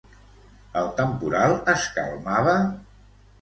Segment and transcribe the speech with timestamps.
[0.79, 2.57] El temporal es calmava?